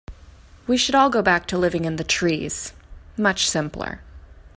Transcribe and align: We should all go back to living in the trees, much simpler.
We 0.65 0.77
should 0.77 0.95
all 0.95 1.11
go 1.11 1.21
back 1.21 1.45
to 1.45 1.59
living 1.59 1.85
in 1.85 1.97
the 1.97 2.03
trees, 2.03 2.73
much 3.17 3.47
simpler. 3.47 4.01